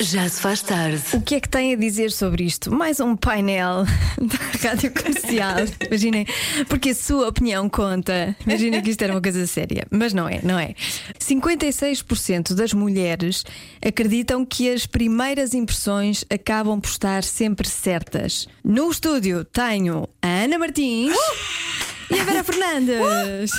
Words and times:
Já 0.00 0.28
se 0.28 0.40
faz 0.40 0.60
tarde. 0.60 1.00
O 1.12 1.20
que 1.20 1.36
é 1.36 1.40
que 1.40 1.48
tem 1.48 1.72
a 1.72 1.76
dizer 1.76 2.10
sobre 2.10 2.42
isto? 2.42 2.68
Mais 2.68 2.98
um 2.98 3.14
painel 3.14 3.84
da 4.18 4.68
rádio 4.68 4.92
comercial. 4.92 5.58
Imaginem, 5.86 6.26
porque 6.68 6.90
a 6.90 6.94
sua 6.96 7.28
opinião 7.28 7.68
conta. 7.68 8.36
Imaginem 8.44 8.82
que 8.82 8.90
isto 8.90 9.02
era 9.02 9.12
uma 9.12 9.22
coisa 9.22 9.46
séria. 9.46 9.86
Mas 9.92 10.12
não 10.12 10.28
é, 10.28 10.40
não 10.42 10.58
é. 10.58 10.74
56% 11.20 12.54
das 12.54 12.72
mulheres 12.72 13.44
acreditam 13.80 14.44
que 14.44 14.68
as 14.68 14.84
primeiras 14.84 15.54
impressões 15.54 16.24
acabam 16.28 16.80
por 16.80 16.88
estar 16.88 17.22
sempre 17.22 17.68
certas. 17.68 18.48
No 18.64 18.90
estúdio 18.90 19.44
tenho 19.44 20.08
a 20.20 20.26
Ana 20.26 20.58
Martins 20.58 21.16
e 22.10 22.18
a 22.18 22.24
Vera 22.24 22.42
Fernandes. 22.42 23.52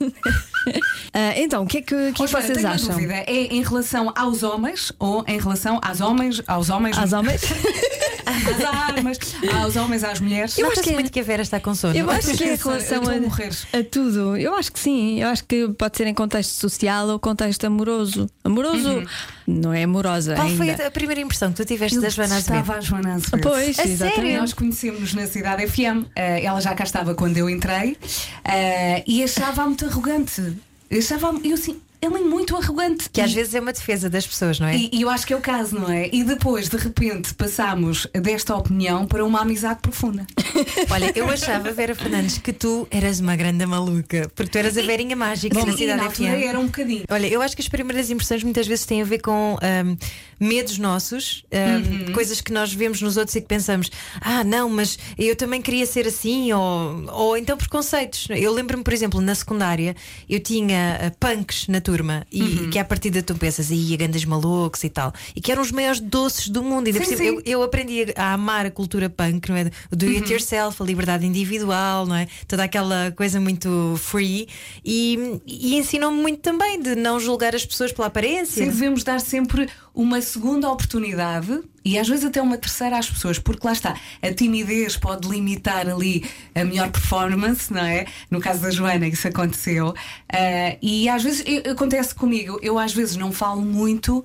Ah, 1.16 1.32
então, 1.36 1.62
o 1.62 1.66
que 1.66 1.78
é 1.78 1.80
que, 1.82 1.86
que 1.94 1.94
é 1.94 2.12
que 2.12 2.22
Olha, 2.22 2.42
vocês 2.42 2.58
tenho 2.58 2.68
acham? 2.68 2.88
dúvida. 2.94 3.14
É 3.14 3.32
em 3.54 3.62
relação 3.62 4.12
aos 4.16 4.42
homens 4.42 4.92
ou 4.98 5.24
em 5.28 5.38
relação 5.38 5.78
às 5.82 6.00
homens, 6.00 6.42
aos 6.46 6.70
homens, 6.70 6.98
Às 6.98 7.12
homens? 7.12 7.42
às 8.34 8.64
armas, 8.64 9.18
aos 9.62 9.76
homens, 9.76 10.04
às 10.04 10.20
mulheres? 10.20 10.58
Eu 10.58 10.70
acho 10.70 10.82
que 10.82 10.90
é- 10.90 10.94
muito 10.94 11.10
que 11.12 11.20
a 11.20 11.22
Vera 11.22 11.42
está 11.42 11.60
com 11.60 11.74
sono. 11.74 11.96
Eu 11.96 12.10
acho 12.10 12.28
que 12.36 12.44
é 12.44 12.54
em 12.54 12.56
relação 12.56 13.02
a 13.04 13.78
a, 13.78 13.84
tudo. 13.84 14.36
Eu 14.36 14.54
acho 14.54 14.72
que 14.72 14.78
sim. 14.78 15.20
Eu 15.20 15.28
acho 15.28 15.44
que 15.44 15.68
pode 15.68 15.96
ser 15.96 16.06
em 16.06 16.14
contexto 16.14 16.50
social 16.52 17.08
ou 17.08 17.18
contexto 17.18 17.64
amoroso. 17.64 18.28
Amoroso 18.42 19.04
não 19.46 19.72
é 19.72 19.82
amorosa. 19.84 20.34
Qual 20.34 20.48
foi 20.50 20.70
ainda. 20.70 20.86
a 20.86 20.90
primeira 20.90 21.20
impressão 21.20 21.50
que 21.52 21.56
tu 21.56 21.64
tiveste 21.64 21.96
Eu 21.96 22.02
da 22.02 22.08
Joana 22.08 22.36
Azevedo? 22.36 22.60
estava 22.60 22.78
a 22.78 22.80
Joana 22.80 23.14
Azevedo. 23.14 23.40
Pois, 23.42 23.78
A 23.78 23.84
exatamente. 23.84 24.16
sério? 24.20 24.40
Nós 24.40 24.52
conhecemos 24.52 25.14
na 25.14 25.26
Cidade 25.26 25.66
FM. 25.66 26.06
eh, 26.16 26.44
ela 26.44 26.60
já 26.60 26.74
cá 26.74 26.84
estava 26.84 27.14
quando 27.14 27.36
eu 27.36 27.48
entrei 27.50 27.96
eh, 28.44 29.02
e 29.06 29.22
achava-a 29.22 29.66
muito 29.66 29.84
arrogante. 29.86 30.56
Eu 30.90 30.98
achava 30.98 31.34
eu 31.42 31.54
assim, 31.54 31.76
ela 32.04 32.18
é 32.18 32.22
muito 32.22 32.56
arrogante. 32.56 33.08
Que 33.10 33.20
às 33.20 33.30
E- 33.30 33.34
vezes 33.34 33.54
é 33.54 33.60
uma 33.60 33.72
defesa 33.72 34.08
das 34.10 34.26
pessoas, 34.26 34.58
não 34.60 34.66
é? 34.66 34.76
E, 34.76 34.90
e 34.92 35.02
eu 35.02 35.08
acho 35.10 35.26
que 35.26 35.32
é 35.32 35.36
o 35.36 35.40
caso, 35.40 35.78
não 35.78 35.90
é? 35.90 36.08
E 36.12 36.22
depois, 36.24 36.68
de 36.68 36.76
repente, 36.76 37.32
passámos 37.34 38.06
desta 38.12 38.54
opinião 38.56 39.06
para 39.06 39.24
uma 39.24 39.40
amizade 39.40 39.80
profunda. 39.80 40.26
Olha, 40.90 41.12
eu 41.14 41.28
achava, 41.30 41.70
Vera 41.72 41.94
Fernandes, 41.94 42.38
que 42.38 42.52
tu 42.52 42.86
eras 42.90 43.20
uma 43.20 43.36
grande 43.36 43.64
maluca, 43.66 44.30
porque 44.34 44.50
tu 44.50 44.58
eras 44.58 44.76
a 44.76 44.82
Verinha 44.82 45.16
Mágica 45.16 45.58
Bom, 45.58 45.66
na 45.66 45.72
e 45.72 45.76
Cidade 45.76 45.98
na 45.98 46.04
altura 46.06 46.30
FM. 46.38 46.42
era 46.44 46.58
um 46.60 46.66
bocadinho. 46.66 47.04
Olha, 47.10 47.26
eu 47.26 47.40
acho 47.42 47.54
que 47.56 47.62
as 47.62 47.68
primeiras 47.68 48.10
impressões 48.10 48.42
muitas 48.42 48.66
vezes 48.66 48.84
têm 48.86 49.02
a 49.02 49.04
ver 49.04 49.20
com 49.20 49.56
ahm, 49.62 49.96
medos 50.38 50.78
nossos, 50.78 51.44
ahm, 51.52 52.12
coisas 52.12 52.40
que 52.40 52.52
nós 52.52 52.72
vemos 52.72 53.00
nos 53.00 53.16
outros 53.16 53.34
e 53.36 53.40
que 53.40 53.48
pensamos, 53.48 53.90
ah, 54.20 54.44
não, 54.44 54.68
mas 54.68 54.98
eu 55.18 55.34
também 55.36 55.60
queria 55.60 55.86
ser 55.86 56.06
assim, 56.06 56.52
ou, 56.52 57.04
ou 57.12 57.36
então 57.36 57.56
preconceitos. 57.56 58.28
Eu 58.30 58.52
lembro-me, 58.52 58.82
por 58.82 58.92
exemplo, 58.92 59.20
na 59.20 59.34
secundária, 59.34 59.94
eu 60.28 60.40
tinha 60.40 60.98
ah, 61.00 61.10
punks 61.18 61.68
na 61.68 61.80
turma 61.80 62.26
e 62.30 62.68
que 62.68 62.78
à 62.78 62.84
partida 62.84 63.22
tu 63.22 63.34
pensas, 63.34 63.70
ia 63.70 63.96
grandes 63.96 64.24
malucos 64.24 64.84
e 64.84 64.88
tal, 64.88 65.12
e 65.34 65.40
que 65.40 65.50
eram 65.50 65.62
os 65.62 65.72
maiores 65.72 66.00
doces 66.00 66.48
do 66.48 66.62
mundo. 66.62 66.88
E 66.88 66.92
Sim, 67.04 67.22
eu, 67.22 67.42
eu 67.44 67.62
aprendi 67.62 68.06
a, 68.16 68.32
amar 68.34 68.66
a 68.66 68.70
cultura 68.70 69.08
punk, 69.08 69.48
não 69.48 69.56
é? 69.56 69.70
O 69.90 69.96
do 69.96 70.06
it 70.06 70.30
yourself, 70.30 70.82
a 70.82 70.86
liberdade 70.86 71.26
individual, 71.26 72.06
não 72.06 72.16
é? 72.16 72.26
Toda 72.46 72.64
aquela 72.64 73.12
coisa 73.12 73.40
muito 73.40 73.94
free 73.98 74.48
e, 74.84 75.40
e 75.46 75.76
ensinou-me 75.76 76.20
muito 76.20 76.40
também 76.40 76.80
de 76.80 76.94
não 76.94 77.18
julgar 77.18 77.54
as 77.54 77.64
pessoas 77.64 77.92
pela 77.92 78.08
aparência. 78.08 78.64
Sim, 78.64 78.70
devemos 78.70 79.04
dar 79.04 79.20
sempre 79.20 79.68
uma 79.94 80.20
segunda 80.20 80.68
oportunidade 80.70 81.60
e 81.84 81.98
às 81.98 82.08
vezes 82.08 82.24
até 82.24 82.40
uma 82.42 82.58
terceira 82.58 82.98
às 82.98 83.08
pessoas, 83.08 83.38
porque 83.38 83.64
lá 83.66 83.72
está, 83.72 83.94
a 84.22 84.32
timidez 84.32 84.96
pode 84.96 85.28
limitar 85.28 85.88
ali 85.88 86.24
a 86.54 86.64
melhor 86.64 86.90
performance, 86.90 87.72
não 87.72 87.84
é? 87.84 88.06
No 88.30 88.40
caso 88.40 88.60
da 88.62 88.70
Joana, 88.70 89.06
isso 89.06 89.28
aconteceu. 89.28 89.94
Ah, 90.32 90.76
e 90.82 91.08
às 91.08 91.22
vezes 91.22 91.44
eu- 91.46 91.72
acontece 91.72 92.14
comigo, 92.14 92.58
eu 92.62 92.78
às 92.78 92.92
vezes 92.92 93.16
não 93.16 93.30
falo 93.32 93.60
muito 93.60 94.24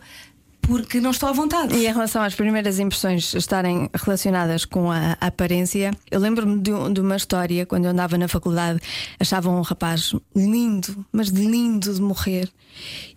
porque 0.69 1.01
não 1.01 1.09
estou 1.09 1.27
à 1.27 1.31
vontade. 1.31 1.75
E 1.75 1.87
em 1.87 1.91
relação 1.91 2.21
às 2.21 2.35
primeiras 2.35 2.77
impressões 2.77 3.33
estarem 3.33 3.89
relacionadas 3.91 4.65
com 4.65 4.91
a 4.91 5.17
aparência, 5.19 5.91
eu 6.11 6.19
lembro-me 6.19 6.59
de, 6.59 6.71
de 6.93 7.01
uma 7.01 7.15
história 7.15 7.65
quando 7.65 7.85
eu 7.85 7.91
andava 7.91 8.19
na 8.19 8.27
faculdade, 8.27 8.79
achava 9.19 9.49
um 9.49 9.61
rapaz 9.61 10.13
lindo, 10.35 11.03
mas 11.11 11.29
lindo 11.29 11.91
de 11.91 11.99
morrer. 11.99 12.47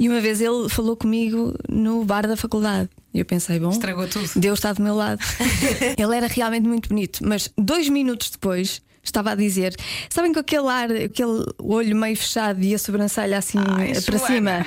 E 0.00 0.08
uma 0.08 0.18
vez 0.18 0.40
ele 0.40 0.66
falou 0.70 0.96
comigo 0.96 1.54
no 1.68 2.02
bar 2.06 2.26
da 2.26 2.38
faculdade. 2.38 2.88
E 3.12 3.18
eu 3.18 3.24
pensei, 3.26 3.60
bom, 3.60 3.68
Estragou 3.68 4.08
tudo. 4.08 4.30
Deus 4.34 4.58
está 4.58 4.72
do 4.72 4.82
meu 4.82 4.94
lado. 4.94 5.20
ele 5.98 6.16
era 6.16 6.28
realmente 6.28 6.66
muito 6.66 6.88
bonito, 6.88 7.20
mas 7.22 7.50
dois 7.58 7.86
minutos 7.90 8.30
depois. 8.30 8.80
Estava 9.04 9.32
a 9.32 9.34
dizer, 9.34 9.74
sabem 10.08 10.32
com 10.32 10.38
aquele 10.38 10.68
ar, 10.68 10.90
aquele 10.90 11.44
olho 11.58 11.96
meio 11.96 12.16
fechado 12.16 12.62
e 12.62 12.72
a 12.72 12.78
sobrancelha 12.78 13.36
assim 13.36 13.58
Ai, 13.58 14.00
para 14.00 14.16
Joana. 14.16 14.26
cima. 14.34 14.66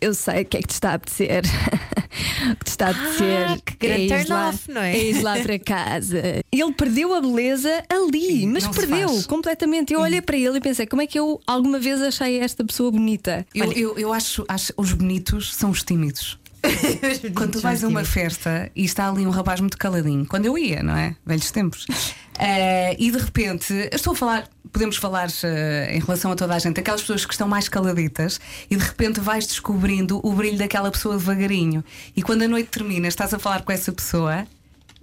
Eu 0.00 0.14
sei 0.14 0.42
o 0.42 0.44
que 0.46 0.56
é 0.56 0.60
que 0.60 0.68
te 0.68 0.72
está 0.72 0.90
a 0.90 0.94
apetecer. 0.94 1.42
o 2.52 2.56
que 2.56 2.64
te 2.64 2.68
está 2.68 2.86
a 2.86 2.90
apetecer. 2.90 3.60
que 3.64 3.76
grande 3.76 4.00
é 4.00 4.04
ires 4.06 4.26
turn 4.26 4.40
lá, 4.40 4.48
off, 4.48 4.70
não 4.70 4.80
é? 4.80 4.98
ires 4.98 5.22
lá 5.22 5.38
para 5.40 5.58
casa. 5.58 6.22
Ele 6.50 6.72
perdeu 6.72 7.14
a 7.14 7.20
beleza 7.20 7.84
ali, 7.88 8.46
mas 8.46 8.64
não 8.64 8.72
perdeu 8.72 9.22
completamente. 9.28 9.92
Eu 9.92 10.00
olhei 10.00 10.20
para 10.20 10.36
ele 10.36 10.58
e 10.58 10.60
pensei, 10.60 10.86
como 10.86 11.02
é 11.02 11.06
que 11.06 11.18
eu 11.18 11.40
alguma 11.46 11.78
vez 11.78 12.00
achei 12.00 12.38
esta 12.38 12.64
pessoa 12.64 12.90
bonita? 12.90 13.46
Eu, 13.54 13.72
eu, 13.72 13.98
eu 13.98 14.12
acho, 14.12 14.44
acho 14.48 14.72
os 14.76 14.92
bonitos 14.92 15.54
são 15.54 15.70
os 15.70 15.82
tímidos. 15.82 16.38
Quando 17.34 17.52
tu 17.52 17.60
vais 17.60 17.82
a 17.82 17.88
uma 17.88 18.04
festa 18.04 18.70
e 18.74 18.84
está 18.84 19.08
ali 19.08 19.26
um 19.26 19.30
rapaz 19.30 19.60
muito 19.60 19.78
caladinho, 19.78 20.26
quando 20.26 20.46
eu 20.46 20.58
ia, 20.58 20.82
não 20.82 20.96
é? 20.96 21.16
Velhos 21.24 21.50
tempos. 21.50 21.86
Eh, 22.42 22.96
e 22.98 23.10
de 23.10 23.18
repente, 23.18 23.70
eu 23.70 23.96
estou 23.96 24.14
a 24.14 24.16
falar, 24.16 24.48
podemos 24.72 24.96
falar 24.96 25.28
eh, 25.44 25.94
em 25.94 26.00
relação 26.00 26.32
a 26.32 26.34
toda 26.34 26.54
a 26.54 26.58
gente, 26.58 26.80
aquelas 26.80 27.02
pessoas 27.02 27.26
que 27.26 27.34
estão 27.34 27.46
mais 27.46 27.68
caladitas 27.68 28.40
e 28.70 28.76
de 28.76 28.82
repente 28.82 29.20
vais 29.20 29.46
descobrindo 29.46 30.26
o 30.26 30.32
brilho 30.32 30.56
daquela 30.56 30.90
pessoa 30.90 31.18
devagarinho. 31.18 31.84
E 32.16 32.22
quando 32.22 32.40
a 32.40 32.48
noite 32.48 32.70
termina, 32.70 33.08
estás 33.08 33.34
a 33.34 33.38
falar 33.38 33.60
com 33.60 33.70
essa 33.70 33.92
pessoa. 33.92 34.46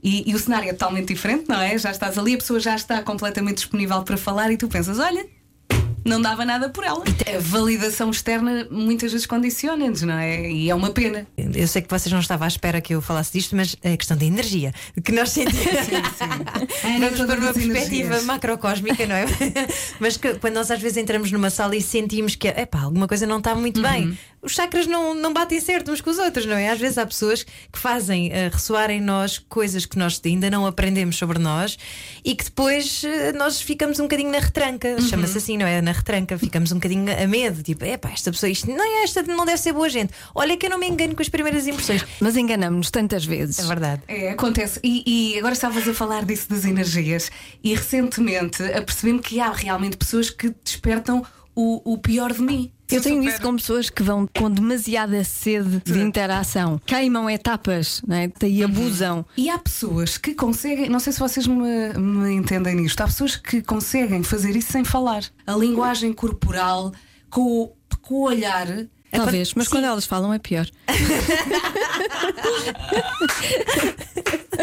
E, 0.01 0.27
e 0.27 0.33
o 0.33 0.39
cenário 0.39 0.67
é 0.67 0.73
totalmente 0.73 1.13
diferente, 1.13 1.47
não 1.47 1.61
é? 1.61 1.77
Já 1.77 1.91
estás 1.91 2.17
ali, 2.17 2.33
a 2.33 2.37
pessoa 2.39 2.59
já 2.59 2.75
está 2.75 3.03
completamente 3.03 3.57
disponível 3.57 4.01
para 4.01 4.17
falar 4.17 4.51
e 4.51 4.57
tu 4.57 4.67
pensas: 4.67 4.97
olha, 4.97 5.23
não 6.07 6.21
dava 6.21 6.45
nada 6.45 6.69
por 6.69 6.83
ela. 6.83 7.03
A 7.03 7.39
validação 7.39 8.09
externa 8.09 8.67
muitas 8.71 9.11
vezes 9.11 9.27
condiciona-nos, 9.27 10.01
não 10.01 10.13
é? 10.13 10.49
E 10.49 10.69
é 10.69 10.75
uma 10.75 10.91
pena. 10.91 11.27
Eu 11.37 11.67
sei 11.67 11.81
que 11.81 11.89
vocês 11.89 12.11
não 12.11 12.19
estavam 12.19 12.45
à 12.45 12.47
espera 12.47 12.81
que 12.81 12.95
eu 12.95 13.01
falasse 13.01 13.33
disto, 13.33 13.55
mas 13.55 13.75
é 13.83 13.93
a 13.93 13.97
questão 13.97 14.17
da 14.17 14.25
energia 14.25 14.73
que 15.03 15.11
nós 15.11 15.29
sentimos. 15.31 15.67
Vamos 16.99 17.25
para 17.25 17.39
uma 17.39 17.53
perspectiva 17.53 18.21
macrocósmica, 18.23 19.05
não 19.05 19.15
é? 19.15 19.25
Mas 19.99 20.17
que, 20.17 20.35
quando 20.35 20.55
nós 20.55 20.71
às 20.71 20.79
vezes 20.79 20.97
entramos 20.97 21.31
numa 21.31 21.49
sala 21.49 21.75
e 21.75 21.81
sentimos 21.81 22.35
que 22.35 22.47
epá, 22.47 22.81
alguma 22.81 23.07
coisa 23.07 23.25
não 23.25 23.39
está 23.39 23.53
muito 23.55 23.81
bem, 23.81 24.17
os 24.41 24.53
chakras 24.53 24.87
não, 24.87 25.13
não 25.13 25.33
batem 25.33 25.59
certo 25.59 25.91
uns 25.91 26.01
com 26.01 26.09
os 26.09 26.17
outros, 26.17 26.45
não 26.45 26.55
é? 26.55 26.69
Às 26.69 26.79
vezes 26.79 26.97
há 26.97 27.05
pessoas 27.05 27.43
que 27.43 27.77
fazem 27.77 28.31
eh, 28.31 28.49
ressoar 28.51 28.89
em 28.89 29.01
nós 29.01 29.39
coisas 29.39 29.85
que 29.85 29.97
nós 29.97 30.21
ainda 30.23 30.49
não 30.49 30.65
aprendemos 30.65 31.17
sobre 31.17 31.39
nós 31.39 31.77
e 32.23 32.35
que 32.35 32.45
depois 32.45 33.03
eh, 33.03 33.33
nós 33.33 33.59
ficamos 33.59 33.99
um 33.99 34.03
bocadinho 34.03 34.31
na 34.31 34.39
retranca, 34.39 35.01
chama-se 35.01 35.37
assim, 35.37 35.57
não 35.57 35.65
é? 35.65 35.81
Na 35.81 35.91
retranca, 35.97 36.37
ficamos 36.37 36.71
um 36.71 36.75
bocadinho 36.75 37.05
a 37.11 37.27
medo, 37.27 37.61
tipo, 37.63 37.83
epá, 37.85 38.09
esta 38.09 38.31
pessoa, 38.31 38.49
isto 38.49 38.67
não 38.69 38.83
é 38.83 39.03
esta, 39.03 39.21
não 39.23 39.45
deve 39.45 39.57
ser 39.57 39.73
boa 39.73 39.89
gente. 39.89 40.13
Olha 40.33 40.55
que 40.55 40.65
eu 40.65 40.69
não 40.69 40.79
me 40.79 40.87
engano 40.87 41.15
com 41.15 41.21
as 41.21 41.29
primeiras 41.29 41.67
impressões. 41.67 42.05
Mas 42.19 42.35
enganamos-nos 42.35 42.91
tantas 42.91 43.25
vezes. 43.25 43.59
É 43.59 43.63
verdade. 43.63 44.01
É, 44.07 44.29
acontece. 44.31 44.79
E, 44.83 45.03
e 45.05 45.39
agora 45.39 45.53
estavas 45.53 45.87
a 45.87 45.93
falar 45.93 46.25
disso 46.25 46.49
das 46.49 46.65
energias, 46.65 47.29
e 47.63 47.73
recentemente 47.73 48.63
apercebi-me 48.63 49.19
que 49.19 49.39
há 49.39 49.51
realmente 49.51 49.97
pessoas 49.97 50.29
que 50.29 50.53
despertam 50.63 51.25
o, 51.55 51.93
o 51.93 51.97
pior 51.97 52.33
de 52.33 52.41
mim. 52.41 52.71
Eu 52.89 53.01
tenho 53.01 53.17
Super- 53.21 53.33
isso 53.33 53.41
com 53.41 53.55
pessoas 53.57 53.89
que 53.89 54.01
vão 54.01 54.27
com 54.37 54.49
demasiada 54.49 55.21
sede 55.23 55.81
de 55.83 55.99
interação, 55.99 56.79
queimam 56.85 57.29
etapas 57.29 58.01
né? 58.07 58.31
e 58.43 58.63
abusam. 58.63 59.25
E 59.35 59.49
há 59.49 59.57
pessoas 59.59 60.17
que 60.17 60.33
conseguem, 60.33 60.89
não 60.89 60.99
sei 60.99 61.11
se 61.11 61.19
vocês 61.19 61.45
me, 61.47 61.93
me 61.97 62.33
entendem 62.33 62.75
nisto, 62.75 63.01
há 63.01 63.05
pessoas 63.05 63.35
que 63.35 63.61
conseguem 63.61 64.23
fazer 64.23 64.55
isso 64.55 64.71
sem 64.71 64.85
falar. 64.85 65.23
A 65.45 65.53
linguagem 65.55 66.13
corporal, 66.13 66.93
com, 67.29 67.41
o- 67.63 67.71
com 68.01 68.15
o 68.15 68.21
olhar. 68.23 68.67
Talvez, 69.11 69.53
mas 69.53 69.65
Sim. 69.65 69.71
quando 69.71 69.85
elas 69.85 70.05
falam 70.05 70.33
é 70.33 70.39
pior. 70.39 70.67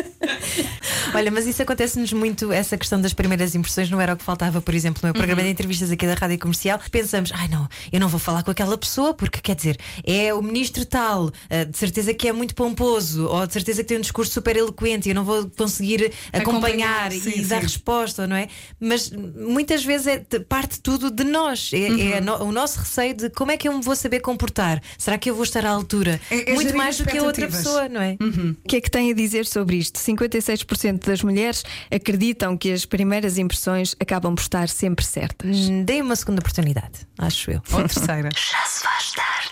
Olha, 1.15 1.31
mas 1.31 1.47
isso 1.47 1.63
acontece-nos 1.63 2.13
muito, 2.13 2.53
essa 2.53 2.77
questão 2.77 3.01
das 3.01 3.13
primeiras 3.13 3.55
impressões 3.55 3.89
não 3.91 4.01
era 4.01 4.15
o 4.15 4.17
que 4.17 4.25
faltava, 4.25 4.61
por 4.61 4.75
exemplo, 4.75 5.01
no 5.03 5.09
meu 5.09 5.15
programa 5.15 5.43
de 5.43 5.49
entrevistas 5.49 5.91
aqui 5.91 6.07
da 6.07 6.15
Rádio 6.15 6.39
Comercial. 6.39 6.81
Pensamos, 6.91 7.31
ai 7.35 7.49
não, 7.49 7.69
eu 7.93 8.01
não 8.01 8.09
vou 8.09 8.19
falar 8.19 8.43
com 8.43 8.51
aquela 8.51 8.77
pessoa 8.77 9.15
porque 9.15 9.41
quer 9.41 9.55
dizer, 9.55 9.79
é 10.05 10.33
o 10.35 10.43
ministro 10.43 10.85
tal, 10.85 11.31
ah, 11.51 11.65
de 11.65 11.77
certeza 11.79 12.13
que 12.15 12.27
é 12.29 12.33
muito 12.33 12.55
pomposo, 12.55 13.27
ou 13.27 13.47
de 13.47 13.53
certeza 13.53 13.83
que 13.83 13.89
tem 13.89 13.99
um 13.99 14.01
discurso 14.01 14.33
super 14.33 14.57
eloquente 14.57 15.09
e 15.09 15.13
eu 15.13 15.15
não 15.15 15.25
vou 15.25 15.49
conseguir 15.57 16.13
acompanhar, 16.33 17.07
Acompanhar, 17.07 17.13
e 17.13 17.21
sim, 17.21 17.43
dar 17.47 17.57
sim. 17.59 17.63
resposta, 17.63 18.27
não 18.27 18.37
é? 18.37 18.49
Mas 18.81 19.11
muitas 19.11 19.85
vezes 19.85 20.07
é, 20.07 20.19
te- 20.19 20.41
parte 20.41 20.81
tudo 20.81 21.11
de 21.11 21.25
nós, 21.25 21.71
é, 21.73 22.13
é 22.15 22.19
a 22.19 22.21
no- 22.21 22.45
o 22.45 22.53
nosso 22.53 22.79
receio 22.81 23.15
de 23.15 23.31
como 23.31 23.51
é 23.53 23.57
que 23.57 23.69
eu 23.69 23.73
me 23.77 23.83
vou 23.83 23.95
saber 23.97 24.21
comportar? 24.21 24.83
Será 24.99 25.17
que 25.19 25.31
eu 25.31 25.35
vou 25.35 25.45
estar 25.45 25.65
à 25.65 25.71
altura? 25.71 26.21
É- 26.31 26.51
é 26.51 26.55
muito 26.55 26.77
mais 26.77 26.97
do 26.99 27.05
que 27.05 27.17
a 27.19 27.23
outra 27.23 27.47
pessoa, 27.49 27.89
não 27.89 28.01
é? 28.01 28.17
O 28.65 28.69
que 28.69 28.77
é 28.77 28.81
que 28.81 28.91
tem 28.91 29.11
a 29.11 29.15
dizer 29.15 29.47
sobre 29.47 29.77
isto? 29.77 29.99
56% 30.45 31.07
das 31.07 31.23
mulheres 31.23 31.65
acreditam 31.91 32.57
que 32.57 32.73
as 32.73 32.85
primeiras 32.85 33.39
impressões 33.39 33.95
acabam 34.01 34.35
por 34.35 34.43
estar 34.43 34.69
sempre 34.69 35.05
certas. 35.05 35.57
Hum, 35.69 35.85
Dei 35.85 36.01
uma 36.01 36.17
segunda 36.17 36.41
oportunidade, 36.41 37.07
acho 37.19 37.51
eu. 37.51 37.63
Ou 37.73 37.81
terceira. 37.89 38.29
Já 38.35 38.65
se 38.67 38.83
faz 38.83 39.13
tarde. 39.13 39.49